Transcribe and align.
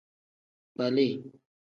Kpali. 0.73 1.07